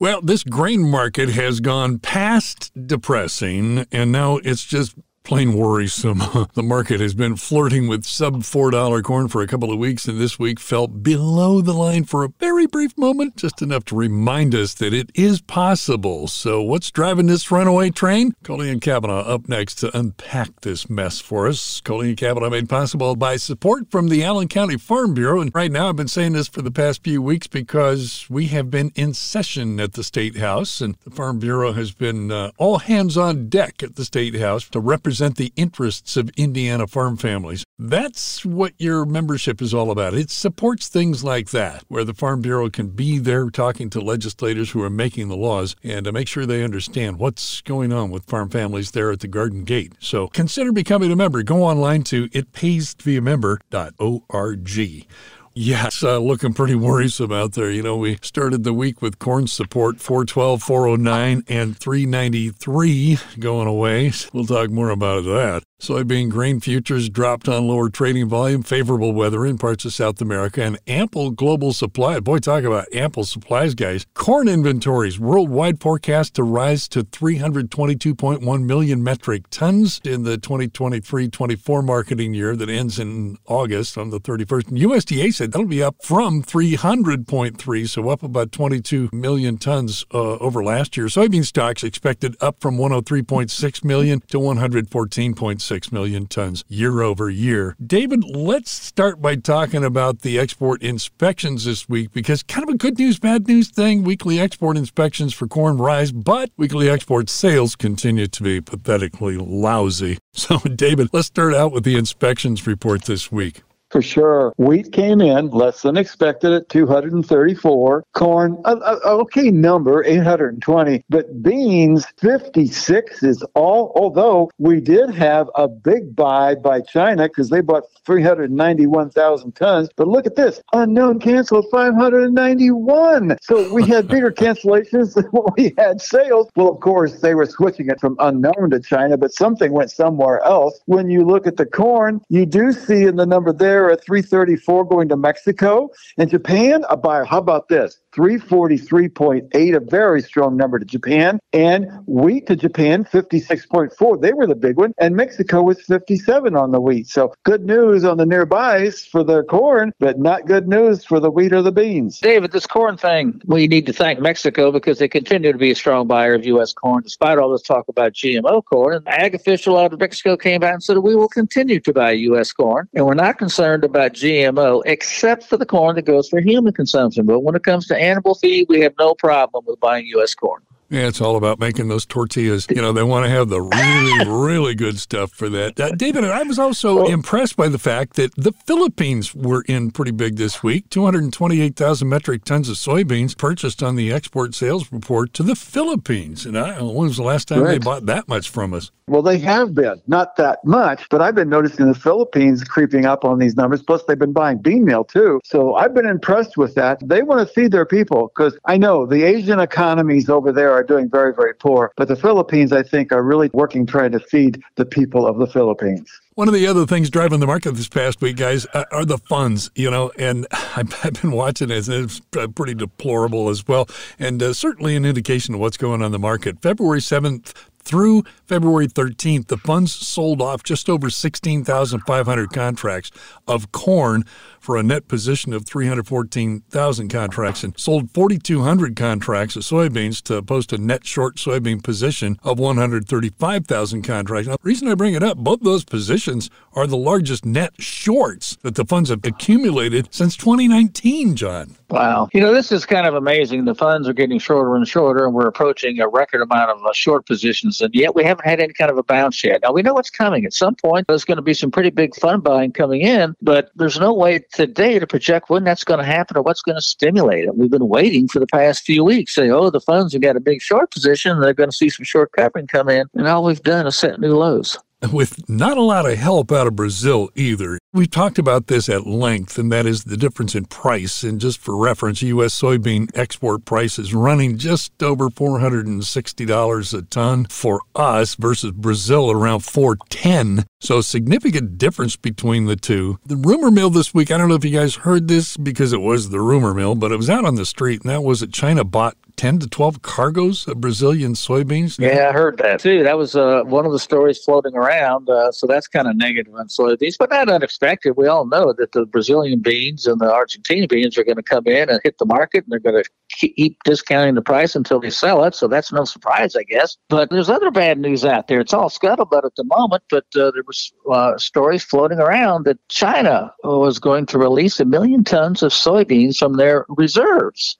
Well, 0.00 0.22
this 0.22 0.44
grain 0.44 0.88
market 0.88 1.28
has 1.30 1.58
gone 1.58 1.98
past 1.98 2.70
depressing, 2.86 3.84
and 3.90 4.12
now 4.12 4.36
it's 4.36 4.64
just 4.64 4.94
plain 5.28 5.52
worrisome. 5.52 6.18
the 6.54 6.62
market 6.62 7.00
has 7.00 7.12
been 7.12 7.36
flirting 7.36 7.86
with 7.86 8.02
sub 8.06 8.36
$4 8.36 9.02
corn 9.02 9.28
for 9.28 9.42
a 9.42 9.46
couple 9.46 9.70
of 9.70 9.78
weeks, 9.78 10.08
and 10.08 10.18
this 10.18 10.38
week 10.38 10.58
fell 10.58 10.86
below 10.86 11.60
the 11.60 11.74
line 11.74 12.04
for 12.04 12.24
a 12.24 12.30
very 12.40 12.66
brief 12.66 12.96
moment, 12.96 13.36
just 13.36 13.60
enough 13.60 13.84
to 13.84 13.94
remind 13.94 14.54
us 14.54 14.72
that 14.72 14.94
it 14.94 15.10
is 15.14 15.42
possible. 15.42 16.28
So, 16.28 16.62
what's 16.62 16.90
driving 16.90 17.26
this 17.26 17.50
runaway 17.50 17.90
train? 17.90 18.32
Kohli 18.42 18.72
and 18.72 18.80
Cavanaugh 18.80 19.20
up 19.20 19.50
next 19.50 19.74
to 19.76 19.96
unpack 19.96 20.62
this 20.62 20.88
mess 20.88 21.20
for 21.20 21.46
us. 21.46 21.82
Kohli 21.82 22.08
and 22.08 22.16
Cavanaugh 22.16 22.48
made 22.48 22.70
possible 22.70 23.14
by 23.14 23.36
support 23.36 23.90
from 23.90 24.08
the 24.08 24.24
Allen 24.24 24.48
County 24.48 24.78
Farm 24.78 25.12
Bureau. 25.12 25.42
And 25.42 25.54
right 25.54 25.70
now, 25.70 25.90
I've 25.90 25.96
been 25.96 26.08
saying 26.08 26.32
this 26.32 26.48
for 26.48 26.62
the 26.62 26.70
past 26.70 27.04
few 27.04 27.20
weeks 27.20 27.46
because 27.46 28.24
we 28.30 28.46
have 28.46 28.70
been 28.70 28.92
in 28.94 29.12
session 29.12 29.78
at 29.78 29.92
the 29.92 30.04
State 30.04 30.38
House, 30.38 30.80
and 30.80 30.96
the 31.04 31.10
Farm 31.10 31.38
Bureau 31.38 31.72
has 31.74 31.92
been 31.92 32.32
uh, 32.32 32.50
all 32.56 32.78
hands 32.78 33.18
on 33.18 33.50
deck 33.50 33.82
at 33.82 33.96
the 33.96 34.06
State 34.06 34.34
House 34.36 34.66
to 34.70 34.80
represent 34.80 35.17
represent 35.18 35.36
the 35.36 35.52
interests 35.56 36.16
of 36.16 36.30
Indiana 36.36 36.86
farm 36.86 37.16
families. 37.16 37.64
That's 37.76 38.44
what 38.44 38.72
your 38.78 39.04
membership 39.04 39.60
is 39.60 39.74
all 39.74 39.90
about. 39.90 40.14
It 40.14 40.30
supports 40.30 40.86
things 40.86 41.24
like 41.24 41.50
that, 41.50 41.82
where 41.88 42.04
the 42.04 42.14
Farm 42.14 42.40
Bureau 42.40 42.70
can 42.70 42.90
be 42.90 43.18
there 43.18 43.50
talking 43.50 43.90
to 43.90 44.00
legislators 44.00 44.70
who 44.70 44.80
are 44.80 44.90
making 44.90 45.26
the 45.26 45.36
laws 45.36 45.74
and 45.82 46.04
to 46.04 46.12
make 46.12 46.28
sure 46.28 46.46
they 46.46 46.62
understand 46.62 47.18
what's 47.18 47.62
going 47.62 47.92
on 47.92 48.10
with 48.10 48.26
farm 48.26 48.48
families 48.48 48.92
there 48.92 49.10
at 49.10 49.18
the 49.18 49.26
Garden 49.26 49.64
Gate. 49.64 49.94
So 49.98 50.28
consider 50.28 50.70
becoming 50.70 51.10
a 51.10 51.16
member. 51.16 51.42
Go 51.42 51.64
online 51.64 52.04
to 52.04 52.28
itpaystobemember.org. 52.28 55.08
Yes, 55.54 56.04
uh, 56.04 56.18
looking 56.18 56.54
pretty 56.54 56.74
worrisome 56.74 57.32
out 57.32 57.52
there. 57.52 57.70
You 57.70 57.82
know, 57.82 57.96
we 57.96 58.18
started 58.22 58.64
the 58.64 58.72
week 58.72 59.02
with 59.02 59.18
corn 59.18 59.46
support 59.46 60.00
412, 60.00 60.62
409, 60.62 61.42
and 61.48 61.76
393 61.76 63.18
going 63.40 63.66
away. 63.66 64.12
We'll 64.32 64.46
talk 64.46 64.70
more 64.70 64.90
about 64.90 65.24
that. 65.24 65.62
Soybean 65.80 66.28
grain 66.28 66.58
futures 66.58 67.08
dropped 67.08 67.48
on 67.48 67.68
lower 67.68 67.88
trading 67.88 68.28
volume, 68.28 68.64
favorable 68.64 69.12
weather 69.12 69.46
in 69.46 69.56
parts 69.56 69.84
of 69.84 69.94
South 69.94 70.20
America, 70.20 70.60
and 70.60 70.76
ample 70.88 71.30
global 71.30 71.72
supply. 71.72 72.18
Boy, 72.18 72.38
talk 72.40 72.64
about 72.64 72.92
ample 72.92 73.22
supplies, 73.22 73.76
guys. 73.76 74.04
Corn 74.12 74.48
inventories 74.48 75.20
worldwide 75.20 75.80
forecast 75.80 76.34
to 76.34 76.42
rise 76.42 76.88
to 76.88 77.04
322.1 77.04 78.64
million 78.64 79.04
metric 79.04 79.44
tons 79.50 80.00
in 80.04 80.24
the 80.24 80.36
2023 80.36 81.28
24 81.28 81.82
marketing 81.82 82.34
year 82.34 82.56
that 82.56 82.68
ends 82.68 82.98
in 82.98 83.38
August 83.46 83.96
on 83.96 84.10
the 84.10 84.18
31st. 84.18 84.68
And 84.68 84.78
USDA 84.78 85.32
said 85.32 85.52
that'll 85.52 85.68
be 85.68 85.82
up 85.82 85.94
from 86.02 86.42
300.3, 86.42 87.88
so 87.88 88.08
up 88.08 88.24
about 88.24 88.50
22 88.50 89.10
million 89.12 89.56
tons 89.56 90.04
uh, 90.12 90.38
over 90.38 90.64
last 90.64 90.96
year. 90.96 91.06
Soybean 91.06 91.44
stocks 91.44 91.84
expected 91.84 92.36
up 92.40 92.60
from 92.60 92.78
103.6 92.78 93.84
million 93.84 94.20
to 94.26 94.38
114.6 94.38 95.67
1.6 95.68 95.92
million 95.92 96.26
tons 96.26 96.64
year 96.68 97.02
over 97.02 97.28
year. 97.28 97.76
David, 97.84 98.24
let's 98.24 98.70
start 98.70 99.20
by 99.20 99.36
talking 99.36 99.84
about 99.84 100.20
the 100.20 100.38
export 100.38 100.82
inspections 100.82 101.64
this 101.64 101.88
week 101.88 102.12
because 102.12 102.42
kind 102.42 102.68
of 102.68 102.74
a 102.74 102.78
good 102.78 102.98
news, 102.98 103.18
bad 103.18 103.46
news 103.46 103.68
thing. 103.70 104.02
Weekly 104.02 104.40
export 104.40 104.76
inspections 104.76 105.34
for 105.34 105.46
corn 105.46 105.78
rise, 105.78 106.12
but 106.12 106.50
weekly 106.56 106.88
export 106.88 107.28
sales 107.28 107.76
continue 107.76 108.26
to 108.26 108.42
be 108.42 108.60
pathetically 108.60 109.36
lousy. 109.36 110.18
So, 110.38 110.58
David, 110.58 111.08
let's 111.12 111.26
start 111.26 111.52
out 111.52 111.72
with 111.72 111.82
the 111.82 111.96
inspections 111.96 112.64
report 112.64 113.02
this 113.02 113.32
week. 113.32 113.62
For 113.90 114.02
sure. 114.02 114.52
Wheat 114.58 114.92
came 114.92 115.20
in 115.20 115.48
less 115.48 115.82
than 115.82 115.96
expected 115.96 116.52
at 116.52 116.68
234. 116.68 118.04
Corn, 118.12 118.60
a, 118.66 118.76
a, 118.76 118.98
okay 119.20 119.50
number, 119.50 120.04
820. 120.04 121.04
But 121.08 121.42
beans, 121.42 122.06
56 122.18 123.22
is 123.22 123.42
all, 123.54 123.92
although 123.96 124.50
we 124.58 124.80
did 124.80 125.14
have 125.14 125.48
a 125.54 125.68
big 125.68 126.14
buy 126.14 126.54
by 126.54 126.82
China 126.82 127.28
because 127.28 127.48
they 127.48 127.62
bought 127.62 127.84
391,000 128.04 129.52
tons. 129.52 129.88
But 129.96 130.08
look 130.08 130.26
at 130.26 130.36
this 130.36 130.60
unknown 130.74 131.18
canceled 131.18 131.66
591. 131.70 133.38
So 133.40 133.72
we 133.72 133.86
had 133.86 134.06
bigger 134.08 134.30
cancellations 134.30 135.14
than 135.14 135.30
we 135.56 135.72
had 135.78 136.02
sales. 136.02 136.48
Well, 136.56 136.68
of 136.68 136.80
course, 136.80 137.20
they 137.20 137.34
were 137.34 137.46
switching 137.46 137.88
it 137.88 138.00
from 138.00 138.16
unknown 138.18 138.70
to 138.70 138.80
China, 138.80 139.16
but 139.16 139.32
something 139.32 139.72
went 139.72 139.90
somewhere 139.90 140.40
else. 140.42 140.78
When 140.84 141.08
you 141.08 141.24
look 141.24 141.46
at 141.46 141.56
the 141.56 141.66
corn, 141.66 142.20
you 142.28 142.44
do 142.44 142.72
see 142.72 143.04
in 143.04 143.16
the 143.16 143.26
number 143.26 143.52
there 143.52 143.77
there 143.78 143.90
at 143.90 144.04
334 144.04 144.84
going 144.86 145.08
to 145.08 145.16
Mexico. 145.16 145.88
And 146.16 146.28
Japan, 146.28 146.84
uh, 146.84 146.94
a 146.94 146.96
buyer. 146.96 147.24
How 147.24 147.38
about 147.38 147.68
this? 147.68 148.00
343.8, 148.18 149.76
a 149.76 149.80
very 149.80 150.20
strong 150.22 150.56
number 150.56 150.78
to 150.78 150.84
Japan. 150.84 151.38
And 151.52 151.86
wheat 152.06 152.48
to 152.48 152.56
Japan, 152.56 153.04
56.4. 153.04 154.20
They 154.20 154.32
were 154.32 154.46
the 154.46 154.56
big 154.56 154.76
one. 154.76 154.92
And 154.98 155.14
Mexico 155.14 155.62
was 155.62 155.80
57 155.82 156.56
on 156.56 156.72
the 156.72 156.80
wheat. 156.80 157.06
So 157.06 157.32
good 157.44 157.64
news 157.64 158.04
on 158.04 158.16
the 158.16 158.24
nearbys 158.24 159.08
for 159.08 159.22
the 159.22 159.44
corn, 159.44 159.92
but 160.00 160.18
not 160.18 160.46
good 160.46 160.66
news 160.66 161.04
for 161.04 161.20
the 161.20 161.30
wheat 161.30 161.52
or 161.52 161.62
the 161.62 161.70
beans. 161.70 162.18
David, 162.18 162.50
this 162.50 162.66
corn 162.66 162.96
thing, 162.96 163.40
we 163.46 163.68
need 163.68 163.86
to 163.86 163.92
thank 163.92 164.18
Mexico 164.18 164.72
because 164.72 164.98
they 164.98 165.08
continue 165.08 165.52
to 165.52 165.58
be 165.58 165.70
a 165.70 165.76
strong 165.76 166.08
buyer 166.08 166.34
of 166.34 166.44
U.S. 166.44 166.72
corn 166.72 167.04
despite 167.04 167.38
all 167.38 167.52
this 167.52 167.62
talk 167.62 167.86
about 167.88 168.14
GMO 168.14 168.64
corn. 168.64 168.96
And 168.96 169.08
ag 169.08 169.36
official 169.36 169.78
out 169.78 169.92
of 169.92 170.00
Mexico 170.00 170.36
came 170.36 170.64
out 170.64 170.72
and 170.72 170.82
said, 170.82 170.98
we 170.98 171.14
will 171.14 171.28
continue 171.28 171.78
to 171.80 171.92
buy 171.92 172.10
U.S. 172.10 172.52
corn. 172.52 172.88
And 172.94 173.06
we're 173.06 173.14
not 173.14 173.38
concerned 173.38 173.84
about 173.84 174.14
GMO 174.14 174.82
except 174.86 175.44
for 175.44 175.56
the 175.56 175.66
corn 175.66 175.94
that 175.94 176.02
goes 176.02 176.28
for 176.28 176.40
human 176.40 176.72
consumption. 176.72 177.26
But 177.26 177.40
when 177.40 177.54
it 177.54 177.62
comes 177.62 177.86
to 177.86 178.07
animal 178.08 178.34
feed, 178.34 178.66
we 178.68 178.80
have 178.80 178.94
no 178.98 179.14
problem 179.14 179.64
with 179.66 179.78
buying 179.80 180.06
U.S. 180.06 180.34
corn. 180.34 180.62
Yeah, 180.90 181.06
it's 181.06 181.20
all 181.20 181.36
about 181.36 181.58
making 181.58 181.88
those 181.88 182.06
tortillas. 182.06 182.66
You 182.70 182.80
know, 182.80 182.92
they 182.92 183.02
want 183.02 183.26
to 183.26 183.30
have 183.30 183.50
the 183.50 183.60
really, 183.60 184.26
really 184.26 184.74
good 184.74 184.98
stuff 184.98 185.32
for 185.32 185.50
that. 185.50 185.78
Uh, 185.78 185.90
David, 185.90 186.24
I 186.24 186.42
was 186.44 186.58
also 186.58 187.02
well, 187.02 187.06
impressed 187.08 187.56
by 187.56 187.68
the 187.68 187.78
fact 187.78 188.14
that 188.14 188.34
the 188.36 188.52
Philippines 188.66 189.34
were 189.34 189.62
in 189.68 189.90
pretty 189.90 190.12
big 190.12 190.36
this 190.36 190.62
week. 190.62 190.88
228,000 190.88 192.08
metric 192.08 192.44
tons 192.44 192.70
of 192.70 192.76
soybeans 192.76 193.36
purchased 193.36 193.82
on 193.82 193.96
the 193.96 194.10
export 194.10 194.54
sales 194.54 194.90
report 194.90 195.34
to 195.34 195.42
the 195.42 195.54
Philippines. 195.54 196.46
And 196.46 196.58
I, 196.58 196.80
when 196.80 197.08
was 197.08 197.18
the 197.18 197.22
last 197.22 197.48
time 197.48 197.62
right. 197.62 197.72
they 197.72 197.78
bought 197.78 198.06
that 198.06 198.26
much 198.26 198.48
from 198.48 198.72
us? 198.72 198.90
Well, 199.08 199.22
they 199.22 199.38
have 199.38 199.74
been. 199.74 200.00
Not 200.06 200.36
that 200.36 200.64
much, 200.64 201.06
but 201.10 201.20
I've 201.22 201.34
been 201.34 201.48
noticing 201.48 201.86
the 201.86 201.98
Philippines 201.98 202.62
creeping 202.64 203.06
up 203.06 203.24
on 203.24 203.38
these 203.38 203.56
numbers. 203.56 203.82
Plus, 203.82 204.02
they've 204.04 204.18
been 204.18 204.32
buying 204.34 204.58
bean 204.58 204.84
meal 204.84 205.04
too. 205.04 205.40
So 205.44 205.74
I've 205.76 205.94
been 205.94 206.06
impressed 206.06 206.56
with 206.56 206.74
that. 206.74 206.98
They 207.06 207.22
want 207.22 207.46
to 207.46 207.54
feed 207.54 207.72
their 207.72 207.86
people 207.86 208.30
because 208.34 208.58
I 208.66 208.76
know 208.76 209.06
the 209.06 209.22
Asian 209.22 209.60
economies 209.60 210.28
over 210.28 210.52
there 210.52 210.77
are 210.78 210.84
doing 210.84 211.10
very, 211.10 211.34
very 211.34 211.54
poor. 211.54 211.92
But 211.96 212.08
the 212.08 212.16
Philippines, 212.16 212.72
I 212.72 212.82
think, 212.82 213.12
are 213.12 213.22
really 213.22 213.50
working 213.52 213.84
trying 213.86 214.12
to 214.12 214.20
feed 214.20 214.62
the 214.76 214.84
people 214.84 215.26
of 215.26 215.38
the 215.38 215.46
Philippines. 215.46 216.08
One 216.34 216.46
of 216.46 216.54
the 216.54 216.68
other 216.68 216.86
things 216.86 217.10
driving 217.10 217.40
the 217.40 217.48
market 217.48 217.72
this 217.72 217.88
past 217.88 218.20
week, 218.20 218.36
guys, 218.36 218.64
uh, 218.72 218.84
are 218.92 219.04
the 219.04 219.18
funds, 219.18 219.72
you 219.74 219.90
know, 219.90 220.12
and 220.18 220.46
I've 220.76 221.20
been 221.20 221.32
watching 221.32 221.70
it, 221.70 221.88
and 221.88 222.04
it's 222.04 222.20
pretty 222.54 222.74
deplorable 222.74 223.48
as 223.48 223.66
well, 223.66 223.88
and 224.20 224.40
uh, 224.40 224.52
certainly 224.52 224.94
an 224.94 225.04
indication 225.04 225.54
of 225.54 225.60
what's 225.60 225.76
going 225.76 226.00
on 226.00 226.06
in 226.06 226.12
the 226.12 226.18
market. 226.20 226.62
February 226.62 227.00
7th 227.00 227.54
through 227.88 228.22
February 228.46 228.86
13th, 228.86 229.46
the 229.46 229.56
funds 229.56 229.94
sold 229.94 230.42
off 230.42 230.62
just 230.62 230.90
over 230.90 231.08
16,500 231.08 232.52
contracts 232.52 233.10
of 233.48 233.72
corn 233.72 234.24
for 234.60 234.76
a 234.76 234.82
net 234.82 235.08
position 235.08 235.54
of 235.54 235.64
314,000 235.64 237.08
contracts 237.08 237.64
and 237.64 237.78
sold 237.78 238.10
4,200 238.10 238.94
contracts 238.94 239.56
of 239.56 239.62
soybeans 239.62 240.22
to 240.24 240.42
post 240.42 240.72
a 240.74 240.78
net 240.78 241.06
short 241.06 241.36
soybean 241.36 241.82
position 241.82 242.38
of 242.42 242.58
135,000 242.58 244.02
contracts. 244.02 244.48
Now, 244.48 244.56
the 244.56 244.68
reason 244.68 244.88
I 244.88 244.94
bring 244.94 245.14
it 245.14 245.22
up, 245.22 245.38
both 245.38 245.60
those 245.60 245.84
positions 245.84 246.50
are 246.74 246.86
the 246.86 246.96
largest 246.96 247.46
net 247.46 247.72
shorts 247.78 248.58
that 248.62 248.74
the 248.74 248.84
funds 248.84 249.08
have 249.08 249.24
accumulated 249.24 250.08
since 250.10 250.36
2019, 250.36 251.36
John. 251.36 251.76
Wow. 251.88 252.28
You 252.34 252.42
know, 252.42 252.52
this 252.52 252.70
is 252.70 252.84
kind 252.84 253.06
of 253.06 253.14
amazing. 253.14 253.64
The 253.64 253.74
funds 253.74 254.06
are 254.08 254.12
getting 254.12 254.38
shorter 254.38 254.76
and 254.76 254.86
shorter, 254.86 255.24
and 255.24 255.34
we're 255.34 255.48
approaching 255.48 256.00
a 256.00 256.08
record 256.08 256.42
amount 256.42 256.70
of 256.70 256.94
short 256.94 257.24
positions, 257.24 257.77
and 257.80 257.94
yet 257.94 258.14
we 258.14 258.24
haven't 258.24 258.46
had 258.46 258.60
any 258.60 258.72
kind 258.72 258.90
of 258.90 258.98
a 258.98 259.02
bounce 259.02 259.42
yet. 259.42 259.60
Now, 259.62 259.72
we 259.72 259.82
know 259.82 259.94
what's 259.94 260.10
coming. 260.10 260.44
At 260.44 260.52
some 260.52 260.74
point, 260.74 261.06
there's 261.08 261.24
going 261.24 261.36
to 261.36 261.42
be 261.42 261.54
some 261.54 261.70
pretty 261.70 261.90
big 261.90 262.14
fund 262.16 262.42
buying 262.42 262.72
coming 262.72 263.02
in, 263.02 263.34
but 263.42 263.70
there's 263.76 263.98
no 263.98 264.12
way 264.12 264.40
today 264.52 264.98
to 264.98 265.06
project 265.06 265.50
when 265.50 265.64
that's 265.64 265.84
going 265.84 266.00
to 266.00 266.06
happen 266.06 266.36
or 266.36 266.42
what's 266.42 266.62
going 266.62 266.76
to 266.76 266.82
stimulate 266.82 267.44
it. 267.44 267.56
We've 267.56 267.70
been 267.70 267.88
waiting 267.88 268.28
for 268.28 268.40
the 268.40 268.46
past 268.46 268.84
few 268.84 269.04
weeks, 269.04 269.34
saying, 269.34 269.52
oh, 269.52 269.70
the 269.70 269.80
funds 269.80 270.12
have 270.12 270.22
got 270.22 270.36
a 270.36 270.40
big 270.40 270.60
short 270.60 270.90
position, 270.90 271.40
they're 271.40 271.54
going 271.54 271.70
to 271.70 271.76
see 271.76 271.90
some 271.90 272.04
short 272.04 272.32
covering 272.32 272.66
come 272.66 272.88
in, 272.88 273.06
and 273.14 273.26
all 273.26 273.44
we've 273.44 273.62
done 273.62 273.86
is 273.86 273.96
set 273.96 274.20
new 274.20 274.36
lows 274.36 274.78
with 275.12 275.48
not 275.48 275.78
a 275.78 275.82
lot 275.82 276.08
of 276.08 276.18
help 276.18 276.52
out 276.52 276.66
of 276.66 276.76
Brazil 276.76 277.30
either. 277.34 277.78
We've 277.92 278.10
talked 278.10 278.38
about 278.38 278.66
this 278.66 278.88
at 278.88 279.06
length, 279.06 279.58
and 279.58 279.72
that 279.72 279.86
is 279.86 280.04
the 280.04 280.16
difference 280.16 280.54
in 280.54 280.66
price. 280.66 281.22
And 281.22 281.40
just 281.40 281.58
for 281.58 281.76
reference, 281.76 282.20
U.S. 282.22 282.60
soybean 282.60 283.08
export 283.14 283.64
price 283.64 283.98
is 283.98 284.14
running 284.14 284.58
just 284.58 285.02
over 285.02 285.30
$460 285.30 286.98
a 286.98 287.02
ton 287.02 287.46
for 287.46 287.80
us 287.94 288.34
versus 288.34 288.72
Brazil 288.72 289.30
around 289.30 289.60
410 289.60 290.66
So 290.80 291.00
significant 291.00 291.78
difference 291.78 292.16
between 292.16 292.66
the 292.66 292.76
two. 292.76 293.18
The 293.24 293.36
rumor 293.36 293.70
mill 293.70 293.90
this 293.90 294.12
week, 294.12 294.30
I 294.30 294.38
don't 294.38 294.48
know 294.48 294.54
if 294.54 294.64
you 294.64 294.78
guys 294.78 294.96
heard 294.96 295.28
this 295.28 295.56
because 295.56 295.92
it 295.92 296.00
was 296.00 296.30
the 296.30 296.40
rumor 296.40 296.74
mill, 296.74 296.94
but 296.94 297.12
it 297.12 297.16
was 297.16 297.30
out 297.30 297.44
on 297.44 297.54
the 297.54 297.66
street, 297.66 298.02
and 298.02 298.10
that 298.10 298.22
was 298.22 298.40
that 298.40 298.52
China 298.52 298.84
bought 298.84 299.16
10 299.38 299.60
to 299.60 299.68
12 299.68 300.02
cargoes 300.02 300.66
of 300.66 300.80
Brazilian 300.80 301.32
soybeans. 301.34 301.98
Yeah, 301.98 302.28
I 302.28 302.32
heard 302.32 302.58
that 302.58 302.80
too. 302.80 303.04
That 303.04 303.16
was 303.16 303.36
uh, 303.36 303.62
one 303.64 303.86
of 303.86 303.92
the 303.92 303.98
stories 304.00 304.42
floating 304.42 304.74
around. 304.74 305.30
Uh, 305.30 305.52
so 305.52 305.66
that's 305.68 305.86
kind 305.86 306.08
of 306.08 306.16
negative 306.16 306.52
on 306.56 306.66
soybeans, 306.66 307.16
but 307.16 307.30
not 307.30 307.48
unexpected. 307.48 308.14
We 308.16 308.26
all 308.26 308.46
know 308.46 308.74
that 308.76 308.90
the 308.92 309.06
Brazilian 309.06 309.60
beans 309.60 310.06
and 310.08 310.20
the 310.20 310.30
Argentina 310.30 310.88
beans 310.88 311.16
are 311.16 311.22
going 311.22 311.36
to 311.36 311.42
come 311.42 311.68
in 311.68 311.88
and 311.88 312.00
hit 312.02 312.18
the 312.18 312.26
market, 312.26 312.64
and 312.64 312.72
they're 312.72 312.80
going 312.80 313.02
to 313.02 313.08
keep 313.30 313.80
discounting 313.84 314.34
the 314.34 314.42
price 314.42 314.74
until 314.74 314.98
they 314.98 315.10
sell 315.10 315.44
it. 315.44 315.54
So 315.54 315.68
that's 315.68 315.92
no 315.92 316.04
surprise, 316.04 316.56
I 316.56 316.64
guess. 316.64 316.96
But 317.08 317.30
there's 317.30 317.48
other 317.48 317.70
bad 317.70 318.00
news 318.00 318.24
out 318.24 318.48
there. 318.48 318.58
It's 318.58 318.74
all 318.74 318.90
scuttlebutt 318.90 319.44
at 319.44 319.54
the 319.54 319.64
moment, 319.64 320.02
but 320.10 320.26
uh, 320.34 320.50
there 320.50 320.64
was 320.66 320.92
uh, 321.12 321.38
stories 321.38 321.84
floating 321.84 322.18
around 322.18 322.64
that 322.64 322.78
China 322.88 323.54
was 323.62 324.00
going 324.00 324.26
to 324.26 324.38
release 324.38 324.80
a 324.80 324.84
million 324.84 325.22
tons 325.22 325.62
of 325.62 325.70
soybeans 325.70 326.38
from 326.38 326.54
their 326.54 326.84
reserves. 326.88 327.78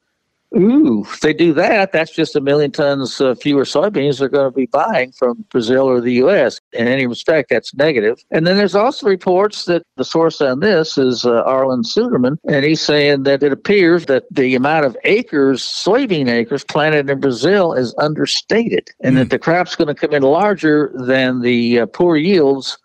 Ooh, 0.57 1.03
if 1.03 1.21
they 1.21 1.35
do 1.35 1.53
that, 1.55 1.93
that's 1.93 2.15
just 2.15 2.35
a 2.35 2.41
million 2.41 2.71
tons 2.71 3.21
uh, 3.21 3.35
fewer 3.35 3.65
soybeans 3.65 4.19
they're 4.19 4.31
going 4.31 4.51
to 4.51 4.57
be 4.57 4.67
buying 4.67 5.13
from 5.13 5.45
Brazil 5.51 5.83
or 5.83 6.01
the 6.01 6.15
U.S. 6.15 6.59
In 6.73 6.89
any 6.89 7.07
respect, 7.07 7.51
that's 7.51 7.75
negative. 7.75 8.19
And 8.31 8.47
then 8.47 8.57
there's 8.57 8.75
also 8.75 9.07
reports 9.07 9.67
that 9.67 9.83
the 9.97 10.05
source 10.05 10.41
on 10.41 10.61
this 10.61 10.97
is 10.97 11.27
uh, 11.27 11.45
Arlan 11.45 11.85
Suderman, 11.85 12.39
and 12.49 12.65
he's 12.65 12.81
saying 12.81 13.25
that 13.25 13.43
it 13.43 13.53
appears 13.53 14.07
that 14.07 14.25
the 14.31 14.55
amount 14.55 14.87
of 14.87 14.97
acres, 15.05 15.63
soybean 15.63 16.29
acres 16.29 16.65
planted 16.65 17.11
in 17.11 17.21
Brazil 17.21 17.75
is 17.75 17.95
understated, 17.99 18.89
and 19.03 19.17
mm. 19.17 19.19
that 19.19 19.31
the 19.31 19.39
crop's 19.39 19.77
going 19.77 19.89
to 19.89 19.95
come 19.95 20.15
in 20.15 20.23
larger 20.23 20.91
than 20.95 21.43
the 21.43 21.81
uh, 21.81 21.87
poor 21.87 22.17
yields 22.17 22.79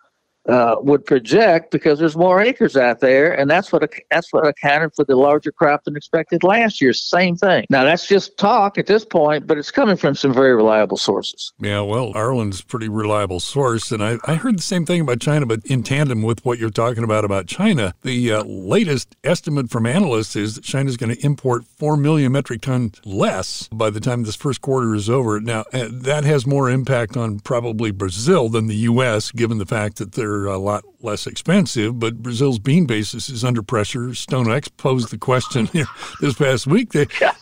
uh, 0.48 0.76
would 0.80 1.04
project 1.06 1.70
because 1.70 1.98
there's 1.98 2.16
more 2.16 2.40
acres 2.40 2.76
out 2.76 3.00
there, 3.00 3.32
and 3.32 3.50
that's 3.50 3.72
what 3.72 3.90
that's 4.10 4.32
what 4.32 4.46
accounted 4.46 4.94
for 4.94 5.04
the 5.04 5.16
larger 5.16 5.52
crop 5.52 5.84
than 5.84 5.96
expected 5.96 6.42
last 6.42 6.80
year. 6.80 6.92
Same 6.92 7.36
thing. 7.36 7.66
Now 7.70 7.84
that's 7.84 8.06
just 8.06 8.36
talk 8.36 8.78
at 8.78 8.86
this 8.86 9.04
point, 9.04 9.46
but 9.46 9.58
it's 9.58 9.70
coming 9.70 9.96
from 9.96 10.14
some 10.14 10.34
very 10.34 10.54
reliable 10.54 10.96
sources. 10.96 11.52
Yeah, 11.60 11.80
well, 11.80 12.12
Arlan's 12.14 12.62
pretty 12.62 12.88
reliable 12.88 13.40
source, 13.40 13.90
and 13.90 14.02
I, 14.02 14.18
I 14.24 14.34
heard 14.34 14.58
the 14.58 14.62
same 14.62 14.84
thing 14.84 15.00
about 15.00 15.20
China, 15.20 15.46
but 15.46 15.64
in 15.66 15.82
tandem 15.82 16.22
with 16.22 16.44
what 16.44 16.58
you're 16.58 16.70
talking 16.70 17.04
about 17.04 17.24
about 17.24 17.46
China, 17.46 17.94
the 18.02 18.32
uh, 18.32 18.44
latest 18.44 19.16
estimate 19.24 19.70
from 19.70 19.86
analysts 19.86 20.36
is 20.36 20.56
that 20.56 20.64
China's 20.64 20.96
going 20.96 21.14
to 21.14 21.24
import 21.24 21.64
four 21.78 21.96
million 21.96 22.32
metric 22.32 22.60
tons 22.62 23.00
less 23.04 23.68
by 23.68 23.90
the 23.90 24.00
time 24.00 24.24
this 24.24 24.36
first 24.36 24.60
quarter 24.60 24.94
is 24.94 25.08
over. 25.08 25.40
Now 25.40 25.64
uh, 25.72 25.88
that 25.90 26.24
has 26.24 26.46
more 26.46 26.68
impact 26.68 27.16
on 27.16 27.40
probably 27.40 27.90
Brazil 27.90 28.48
than 28.48 28.66
the 28.66 28.74
U.S., 28.74 29.30
given 29.30 29.58
the 29.58 29.66
fact 29.66 29.96
that 29.96 30.12
they're 30.12 30.33
a 30.46 30.58
lot 30.58 30.84
less 31.04 31.26
expensive, 31.26 31.98
but 31.98 32.22
Brazil's 32.22 32.58
bean 32.58 32.86
basis 32.86 33.28
is 33.28 33.44
under 33.44 33.62
pressure. 33.62 34.08
StoneX 34.08 34.68
posed 34.76 35.10
the 35.10 35.18
question 35.18 35.68
this 36.20 36.34
past 36.34 36.66
week. 36.66 36.92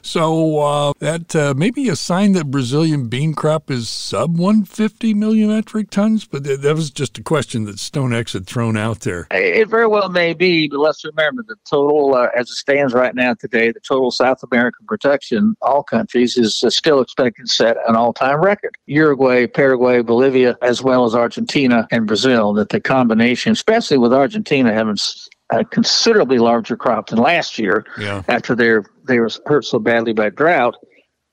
So 0.03 0.59
uh, 0.59 0.93
that 0.99 1.35
uh, 1.35 1.55
may 1.56 1.71
be 1.71 1.89
a 1.89 1.97
sign 1.97 2.33
that 2.33 2.50
Brazilian 2.50 3.09
bean 3.09 3.35
crop 3.35 3.71
is 3.71 3.89
sub 3.89 4.37
150 4.37 5.15
million 5.15 5.49
metric 5.49 5.91
tons, 5.91 6.27
but 6.27 6.44
that 6.44 6.75
was 6.75 6.91
just 6.91 7.17
a 7.19 7.23
question 7.23 7.65
that 7.65 7.77
StoneX 7.77 8.33
had 8.33 8.47
thrown 8.47 8.77
out 8.77 9.00
there. 9.00 9.29
It 9.31 9.69
very 9.69 9.87
well 9.87 10.09
may 10.09 10.35
be, 10.35 10.69
but 10.69 10.81
let's 10.81 11.05
remember 11.05 11.44
the 11.47 11.56
total, 11.69 12.15
uh, 12.15 12.29
as 12.37 12.50
it 12.50 12.56
stands 12.56 12.93
right 12.93 13.15
now 13.15 13.35
today, 13.35 13.71
the 13.71 13.81
total 13.81 14.11
South 14.11 14.43
American 14.43 14.87
production, 14.87 15.56
all 15.62 15.83
countries, 15.83 16.37
is 16.37 16.62
uh, 16.65 16.71
still 16.71 17.00
expected 17.00 17.47
to 17.47 17.53
set 17.53 17.77
an 17.87 17.94
all-time 17.94 18.41
record. 18.41 18.77
Uruguay, 18.87 19.47
Paraguay, 19.47 20.03
Bolivia, 20.03 20.59
as 20.62 20.83
well 20.83 21.05
as 21.05 21.15
Argentina 21.15 21.87
and 21.91 22.06
Brazil, 22.06 22.53
that 22.55 22.71
the 22.71 22.81
combination 22.82 23.52
especially 23.52 23.99
with 23.99 24.12
Argentina 24.12 24.73
having 24.73 24.96
a 25.50 25.64
considerably 25.64 26.38
larger 26.38 26.76
crop 26.76 27.08
than 27.08 27.19
last 27.19 27.58
year 27.58 27.84
yeah. 27.99 28.23
after 28.29 28.55
they 28.55 28.76
they 29.05 29.19
were 29.19 29.31
hurt 29.46 29.64
so 29.64 29.79
badly 29.79 30.12
by 30.12 30.29
drought 30.31 30.76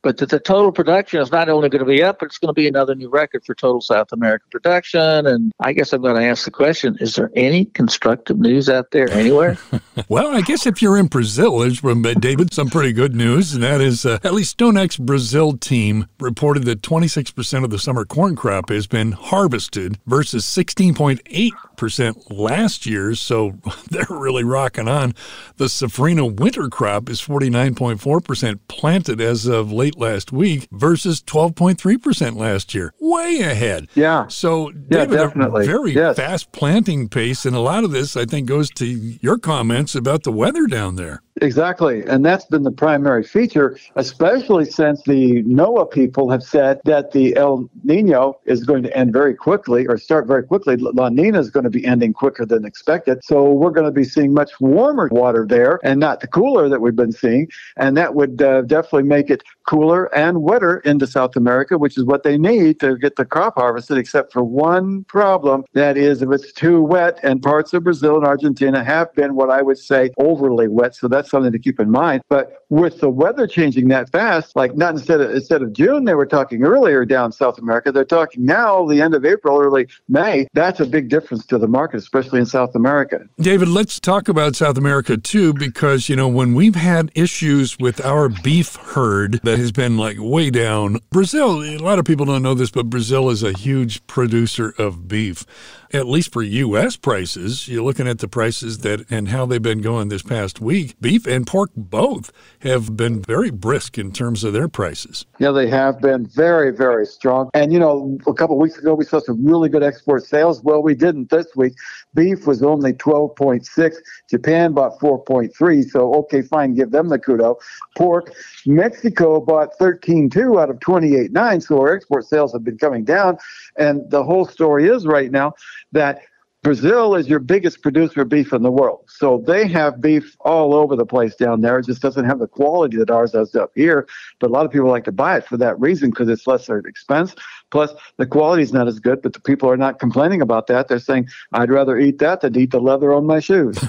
but 0.02 0.18
that 0.18 0.30
the 0.30 0.40
total 0.40 0.72
production 0.72 1.20
is 1.20 1.32
not 1.32 1.50
only 1.50 1.70
going 1.70 1.80
to 1.80 1.86
be 1.86 2.02
up, 2.02 2.24
it's 2.24 2.38
going 2.38 2.48
to 2.50 2.54
be 2.54 2.68
another 2.68 2.96
new 2.96 3.10
record 3.10 3.44
for 3.46 3.54
total 3.54 3.82
South 3.82 4.12
American 4.12 4.48
production. 4.50 5.26
And 5.28 5.52
I 5.60 5.74
guess 5.74 5.92
I'm 5.92 6.02
going 6.02 6.16
to 6.16 6.24
ask 6.24 6.46
the 6.46 6.52
question 6.52 6.98
is 7.00 7.16
there 7.16 7.32
any 7.36 7.66
constructive 7.66 8.40
news 8.40 8.70
out 8.70 8.92
there 8.92 9.10
anywhere? 9.12 9.58
well, 10.10 10.36
I 10.36 10.42
guess 10.42 10.66
if 10.66 10.82
you're 10.82 10.98
in 10.98 11.08
Brazil, 11.08 11.60
there's, 11.60 11.80
from 11.80 12.02
David, 12.02 12.54
some 12.54 12.70
pretty 12.70 12.94
good 12.94 13.14
news. 13.16 13.54
And 13.54 13.64
that 13.64 13.82
is 13.82 14.06
uh, 14.06 14.20
at 14.24 14.34
least 14.34 14.58
StoneX 14.58 15.00
Brazil 15.00 15.58
team 15.58 16.08
reported 16.20 16.64
that 16.64 16.82
26% 16.82 17.64
of 17.64 17.70
the 17.70 17.80
summer 17.80 18.06
corn 18.06 18.36
crop 18.36 18.70
has 18.70 18.88
been 18.88 19.12
harvested 19.12 19.98
versus 20.06 20.46
16.8% 20.46 22.16
last 22.30 22.86
year. 22.86 23.16
So 23.16 23.58
they're 23.90 24.06
really 24.10 24.44
rocking 24.44 24.88
on. 24.88 25.14
The 25.58 25.66
Safrinha 25.66 26.40
winter 26.40 26.70
crop 26.70 27.10
is 27.10 27.22
49.4% 27.22 28.60
planted 28.68 29.20
as 29.20 29.46
of 29.46 29.72
late 29.72 29.89
last 29.98 30.32
week 30.32 30.68
versus 30.72 31.22
12.3% 31.22 32.36
last 32.36 32.74
year. 32.74 32.94
Way 33.00 33.40
ahead. 33.40 33.88
Yeah. 33.96 34.28
So, 34.28 34.70
yeah, 34.70 35.06
David, 35.06 35.18
definitely. 35.18 35.66
very 35.66 35.94
yes. 35.94 36.16
fast 36.16 36.52
planting 36.52 37.10
pace. 37.10 37.46
And 37.46 37.56
a 37.56 37.60
lot 37.60 37.84
of 37.84 37.92
this, 37.92 38.16
I 38.18 38.26
think, 38.26 38.48
goes 38.48 38.70
to 38.72 38.86
your 38.86 39.38
comments 39.38 39.96
about 39.96 40.24
the 40.24 40.32
weather 40.32 40.68
down 40.68 40.96
there. 40.96 41.22
Exactly. 41.42 42.04
And 42.06 42.26
that's 42.26 42.46
been 42.46 42.64
the 42.64 42.72
primary 42.72 43.24
feature, 43.24 43.78
especially 43.96 44.66
since 44.66 45.02
the 45.04 45.44
NOAA 45.44 45.90
people 45.92 46.30
have 46.30 46.44
said 46.44 46.82
that 46.86 47.12
the 47.12 47.36
El 47.38 47.70
Nino 47.84 48.40
is 48.46 48.64
going 48.64 48.84
to 48.84 48.98
end 48.98 49.14
very 49.14 49.36
quickly 49.36 49.88
or 49.88 49.98
start 49.98 50.28
very 50.28 50.44
quickly. 50.44 50.76
La 50.78 51.10
Nina 51.10 51.40
is 51.40 51.50
going 51.50 51.64
to 51.64 51.70
be 51.70 51.86
ending 51.86 52.14
quicker 52.14 52.46
than 52.46 52.66
expected. 52.66 53.24
So 53.24 53.52
we're 53.52 53.72
going 53.72 53.86
to 53.86 53.92
be 53.92 54.04
seeing 54.04 54.34
much 54.34 54.52
warmer 54.60 55.08
water 55.12 55.46
there 55.48 55.80
and 55.84 56.00
not 56.00 56.20
the 56.20 56.28
cooler 56.28 56.68
that 56.68 56.82
we've 56.82 56.96
been 56.96 57.12
seeing. 57.12 57.48
And 57.78 57.96
that 57.96 58.16
would 58.16 58.42
uh, 58.42 58.64
definitely 58.64 59.04
make 59.04 59.30
it 59.30 59.44
cooler 59.66 60.14
and 60.16 60.42
wetter 60.42 60.80
into 60.80 61.06
South 61.06 61.36
America, 61.36 61.78
which 61.78 61.98
is 61.98 62.04
what 62.04 62.24
they 62.24 62.38
need 62.38 62.80
to 62.80 62.98
get 62.98 63.16
the 63.16 63.26
crop 63.26 63.56
harvested, 63.56 63.98
except 63.98 64.34
for 64.34 64.44
one 64.44 65.04
problem. 65.06 65.64
That 65.74 65.96
is, 65.96 66.22
if 66.22 66.32
it's 66.32 66.52
too 66.52 66.82
wet, 66.82 67.20
and 67.24 67.42
parts 67.42 67.74
of 67.74 67.84
Brazil 67.84 68.16
and 68.18 68.26
Argentina 68.26 68.84
have 68.84 69.14
been 69.14 69.36
what 69.36 69.50
I 69.50 69.62
would 69.62 69.78
say 69.78 70.10
overly 70.18 70.68
wet. 70.68 70.96
So 70.96 71.08
that's 71.08 71.29
something 71.30 71.52
to 71.52 71.60
keep 71.60 71.80
in 71.80 71.90
mind. 71.90 72.22
But 72.30 72.64
with 72.70 73.00
the 73.00 73.10
weather 73.10 73.48
changing 73.48 73.88
that 73.90 74.12
fast, 74.12 74.56
like 74.56 74.76
not 74.76 74.94
instead 74.94 75.22
of 75.22 75.32
instead 75.32 75.62
of 75.62 75.74
June, 75.74 76.06
they 76.06 76.14
were 76.14 76.26
talking 76.26 76.64
earlier 76.64 77.06
down 77.06 77.32
South 77.32 77.58
America. 77.58 77.92
They're 77.92 78.06
talking 78.06 78.46
now, 78.46 78.86
the 78.86 79.02
end 79.02 79.14
of 79.14 79.26
April, 79.26 79.60
early 79.60 79.88
May. 80.08 80.48
That's 80.54 80.80
a 80.80 80.86
big 80.86 81.10
difference 81.10 81.46
to 81.48 81.58
the 81.58 81.68
market, 81.68 81.98
especially 81.98 82.40
in 82.40 82.46
South 82.46 82.76
America. 82.76 83.22
David, 83.40 83.68
let's 83.68 84.00
talk 84.00 84.28
about 84.28 84.56
South 84.56 84.78
America 84.78 85.18
too, 85.18 85.54
because 85.54 86.10
you 86.10 86.16
know 86.16 86.28
when 86.28 86.54
we've 86.54 86.76
had 86.76 87.12
issues 87.16 87.78
with 87.80 88.04
our 88.06 88.30
beef 88.30 88.76
herd 88.76 89.40
that 89.44 89.58
has 89.58 89.72
been 89.72 89.98
like 89.98 90.18
way 90.20 90.50
down. 90.50 91.00
Brazil, 91.10 91.64
a 91.64 91.78
lot 91.78 92.00
of 92.00 92.06
people 92.06 92.26
don't 92.26 92.44
know 92.44 92.54
this, 92.54 92.72
but 92.72 92.90
Brazil 92.90 93.30
is 93.30 93.44
a 93.44 93.54
huge 93.54 94.06
producer 94.08 94.74
of 94.78 95.08
beef 95.08 95.46
at 95.92 96.08
least 96.08 96.32
for 96.32 96.42
U.S. 96.42 96.96
prices, 96.96 97.68
you're 97.68 97.84
looking 97.84 98.08
at 98.08 98.20
the 98.20 98.28
prices 98.28 98.80
that 98.80 99.06
and 99.10 99.30
how 99.30 99.46
they've 99.46 99.62
been 99.62 99.82
going 99.82 100.10
this 100.10 100.22
past 100.22 100.62
week. 100.62 100.96
Beef 101.02 101.19
and 101.28 101.46
pork 101.48 101.72
both 101.76 102.32
have 102.60 102.96
been 102.96 103.22
very 103.22 103.50
brisk 103.50 103.98
in 103.98 104.12
terms 104.12 104.44
of 104.44 104.54
their 104.54 104.68
prices. 104.68 105.26
Yeah, 105.40 105.52
they 105.52 105.68
have 105.68 106.00
been 106.00 106.26
very, 106.26 106.72
very 106.72 107.06
strong. 107.06 107.50
And, 107.54 107.72
you 107.74 107.80
know, 107.80 108.18
a 108.28 108.34
couple 108.34 108.58
weeks 108.58 108.78
ago, 108.78 108.94
we 108.94 109.06
saw 109.06 109.20
some 109.20 109.46
really 109.46 109.70
good 109.70 109.84
export 109.84 110.24
sales. 110.24 110.64
Well, 110.64 110.82
we 110.82 110.96
didn't 110.96 111.30
this 111.30 111.48
week. 111.56 111.74
Beef 112.14 112.48
was 112.48 112.64
only 112.64 112.94
12.6. 112.94 113.96
Japan 114.30 114.74
bought 114.74 115.00
4.3. 115.00 115.90
So, 115.90 116.14
okay, 116.16 116.42
fine, 116.42 116.74
give 116.74 116.92
them 116.92 117.10
the 117.10 117.20
kudo. 117.20 117.56
Pork, 117.96 118.34
Mexico 118.66 119.40
bought 119.40 119.70
13.2 119.80 120.62
out 120.62 120.70
of 120.70 120.80
28.9. 120.80 121.64
So 121.64 121.80
our 121.80 121.96
export 121.96 122.26
sales 122.26 122.54
have 122.54 122.64
been 122.64 122.78
coming 122.78 123.04
down. 123.04 123.38
And 123.78 124.10
the 124.10 124.24
whole 124.24 124.46
story 124.46 124.88
is 124.88 125.06
right 125.06 125.32
now 125.32 125.54
that 125.92 126.22
Brazil 126.62 127.16
is 127.16 127.30
your 127.30 127.40
biggest 127.40 127.82
producer 127.82 128.22
of 128.22 128.30
beef 128.30 128.52
in 128.52 128.64
the 128.64 128.72
world. 128.72 129.06
So 129.08 129.42
they 129.48 129.66
have 129.70 130.02
beef 130.02 130.36
all 130.42 130.76
over 130.76 130.98
the 130.98 131.06
place 131.06 131.36
down 131.36 131.62
there. 131.62 131.80
It 131.80 131.86
just 131.86 132.02
doesn't 132.02 132.26
have 132.26 132.40
the 132.40 132.48
quality 132.48 132.98
that 132.98 133.10
ours 133.10 133.32
does 133.32 133.56
up 133.56 133.72
here. 133.76 134.08
But 134.40 134.50
a 134.50 134.54
lot 134.54 134.66
of 134.66 134.72
people 134.72 134.90
like 134.90 135.06
to 135.06 135.14
buy 135.14 135.38
it 135.38 135.46
for 135.46 135.56
that 135.56 135.80
reason 135.80 136.10
because 136.10 136.28
it's 136.28 136.46
lesser 136.48 136.80
expense. 136.80 137.34
Plus, 137.72 137.94
the 138.18 138.26
quality 138.26 138.62
is 138.62 138.74
not 138.74 138.90
as 138.90 139.00
good, 139.00 139.22
but 139.22 139.32
the 139.32 139.40
people 139.40 139.70
are 139.70 139.78
not 139.78 140.00
complaining 140.00 140.42
about 140.42 140.68
that. 140.68 140.90
They're 140.90 141.00
saying, 141.00 141.30
I'd 141.54 141.70
rather 141.70 141.98
eat 141.98 142.20
that 142.20 142.42
than 142.42 142.58
eat 142.58 142.72
the 142.72 142.82
leather 142.82 143.14
on 143.14 143.26
my 143.26 143.40
shoes. 143.40 143.80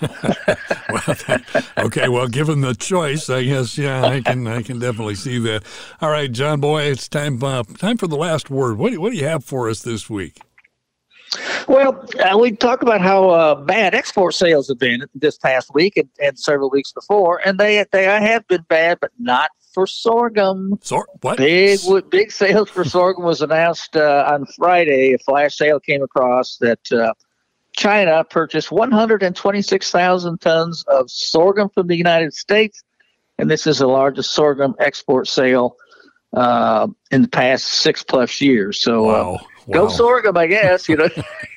well, 0.88 1.38
okay, 1.78 2.08
well, 2.08 2.26
given 2.26 2.60
the 2.60 2.74
choice, 2.74 3.30
I 3.30 3.44
guess, 3.44 3.78
yeah, 3.78 4.02
I 4.04 4.20
can 4.20 4.46
I 4.48 4.62
can 4.62 4.80
definitely 4.80 5.14
see 5.14 5.38
that. 5.40 5.64
All 6.00 6.10
right, 6.10 6.32
John 6.32 6.60
Boy, 6.60 6.84
it's 6.84 7.08
time, 7.08 7.42
uh, 7.42 7.62
time 7.62 7.98
for 7.98 8.08
the 8.08 8.16
last 8.16 8.50
word. 8.50 8.78
What 8.78 8.92
do, 8.92 9.00
what 9.00 9.12
do 9.12 9.18
you 9.18 9.26
have 9.26 9.44
for 9.44 9.68
us 9.68 9.82
this 9.82 10.10
week? 10.10 10.40
Well, 11.68 12.06
uh, 12.20 12.38
we 12.38 12.52
talk 12.52 12.82
about 12.82 13.00
how 13.00 13.30
uh, 13.30 13.54
bad 13.56 13.94
export 13.94 14.34
sales 14.34 14.68
have 14.68 14.78
been 14.78 15.04
this 15.14 15.36
past 15.36 15.74
week 15.74 15.96
and, 15.96 16.08
and 16.22 16.38
several 16.38 16.70
weeks 16.70 16.92
before, 16.92 17.40
and 17.44 17.58
they 17.58 17.84
they 17.92 18.04
have 18.04 18.46
been 18.46 18.64
bad, 18.68 18.98
but 19.00 19.10
not 19.18 19.50
for 19.74 19.86
sorghum. 19.86 20.78
Sor- 20.82 21.08
what? 21.22 21.38
Big 21.38 21.80
big 22.10 22.30
sales 22.30 22.70
for 22.70 22.84
sorghum 22.84 23.24
was 23.24 23.42
announced 23.42 23.96
uh, 23.96 24.24
on 24.28 24.46
Friday. 24.46 25.14
A 25.14 25.18
flash 25.18 25.56
sale 25.56 25.80
came 25.80 26.02
across 26.02 26.56
that 26.58 26.92
uh, 26.92 27.12
China 27.72 28.24
purchased 28.24 28.70
126,000 28.70 30.40
tons 30.40 30.84
of 30.88 31.10
sorghum 31.10 31.68
from 31.70 31.88
the 31.88 31.96
United 31.96 32.32
States 32.32 32.82
and 33.38 33.50
this 33.50 33.66
is 33.66 33.78
the 33.78 33.86
largest 33.86 34.32
sorghum 34.32 34.74
export 34.78 35.28
sale 35.28 35.76
uh, 36.34 36.86
in 37.10 37.22
the 37.22 37.28
past 37.28 37.64
six 37.66 38.02
plus 38.02 38.40
years. 38.40 38.80
So 38.80 39.08
uh, 39.08 39.38
Wow. 39.66 39.86
go 39.86 39.88
sorghum, 39.88 40.36
I 40.36 40.46
guess. 40.46 40.88
You 40.88 40.96
know, 40.96 41.08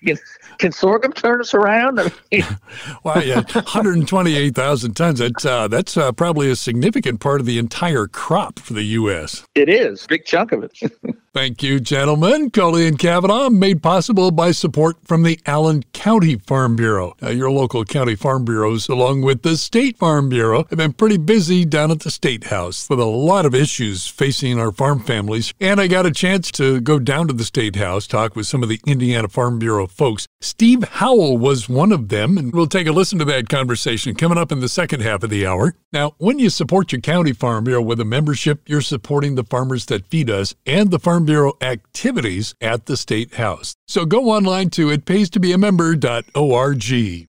can, 0.58 0.72
sorghum 0.72 1.14
turn 1.14 1.42
us 1.42 1.54
around? 1.54 2.00
I 2.00 2.12
mean, 2.32 2.44
Wow, 3.04 3.20
yeah, 3.20 3.42
128,000 3.42 4.94
tons. 4.94 5.20
That's 5.20 5.46
uh, 5.46 5.68
that's 5.68 5.96
uh, 5.96 6.12
probably 6.12 6.50
a 6.50 6.56
significant 6.56 7.20
part 7.20 7.40
of 7.40 7.46
the 7.46 7.58
entire 7.60 8.08
crop 8.08 8.60
for 8.60 8.74
the 8.74 8.84
U.S. 8.84 9.46
it 9.56 9.70
is 9.70 10.06
big 10.08 10.26
chunk 10.26 10.52
of 10.52 10.64
it. 10.64 10.80
Thank 11.32 11.62
you, 11.62 11.80
gentlemen. 11.80 12.50
Kohli 12.50 12.88
and 12.88 12.98
Cavanaugh, 12.98 13.52
made 13.52 13.84
possible 13.84 14.32
by 14.32 14.50
support 14.50 14.98
from 15.06 15.22
the 15.22 15.40
Allen 15.46 15.84
County 15.94 16.38
Farm 16.38 16.76
Bureau. 16.76 17.14
Now, 17.22 17.30
your 17.30 17.52
local 17.52 17.86
county 17.86 18.16
farm 18.16 18.46
bureaus, 18.46 18.90
along 18.90 19.22
with 19.22 19.44
the 19.44 19.56
State 19.56 20.00
Farm 20.00 20.30
Bureau, 20.30 20.66
have 20.72 20.78
been 20.78 20.94
pretty 20.94 21.18
busy 21.18 21.66
down 21.66 21.92
at 21.92 22.00
the 22.00 22.10
State 22.10 22.46
House 22.46 22.90
with 22.90 23.00
a 23.00 23.06
lot 23.06 23.46
of 23.46 23.54
issues 23.54 24.08
facing 24.08 24.60
our 24.60 24.72
farm 24.72 25.02
families. 25.02 25.54
And 25.60 25.80
I 25.80 25.86
got 25.86 26.08
a 26.08 26.12
chance 26.12 26.50
to 26.54 26.82
go 26.82 26.98
down 26.98 27.28
to 27.28 27.34
the 27.34 27.44
State 27.44 27.76
House, 27.76 28.08
talk 28.08 28.36
with 28.36 28.48
some 28.48 28.64
of 28.64 28.70
the 28.70 28.82
Indiana 28.88 29.28
Farm 29.28 29.60
Bureau 29.60 29.86
folks. 29.86 30.26
Steve 30.42 30.84
Howell 30.84 31.38
was 31.38 31.70
one 31.70 31.92
of 31.92 32.10
them, 32.10 32.40
and 32.40 32.52
we'll 32.52 32.66
take 32.66 32.88
a 32.88 32.92
listen 32.92 33.20
to 33.20 33.26
that 33.26 33.50
conversation 33.50 34.16
coming 34.16 34.40
up 34.40 34.52
in 34.52 34.62
the 34.62 34.70
second 34.70 35.02
half 35.02 35.22
of 35.22 35.30
the 35.30 35.46
hour. 35.46 35.76
Now, 35.94 36.16
when 36.18 36.40
you 36.40 36.50
support 36.50 36.92
your 36.92 37.02
county 37.02 37.34
farm 37.34 37.66
bureau 37.66 37.84
with 37.84 38.00
a 38.00 38.06
membership, 38.06 38.68
you're 38.68 38.82
supporting 38.82 39.36
the 39.36 39.44
farmers 39.44 39.86
that 39.86 40.08
feed 40.08 40.30
us 40.32 40.56
and 40.66 40.90
the 40.90 40.98
Farm 41.20 41.26
Bureau 41.26 41.58
activities 41.60 42.56
at 42.62 42.86
the 42.86 42.96
State 42.96 43.34
House. 43.34 43.76
So 43.90 44.06
go 44.06 44.30
online 44.30 44.70
to 44.72 44.88
itpaystobeamember.org. 44.88 47.28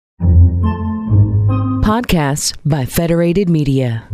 Podcasts 1.82 2.56
by 2.64 2.84
Federated 2.84 3.48
Media. 3.48 4.06